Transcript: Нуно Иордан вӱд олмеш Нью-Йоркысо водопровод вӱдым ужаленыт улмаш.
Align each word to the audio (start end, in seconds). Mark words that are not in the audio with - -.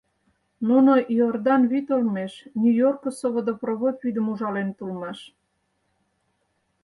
Нуно 0.67 0.93
Иордан 1.15 1.61
вӱд 1.71 1.87
олмеш 1.95 2.33
Нью-Йоркысо 2.61 3.27
водопровод 3.33 3.95
вӱдым 4.03 4.25
ужаленыт 4.31 4.79
улмаш. 4.85 5.19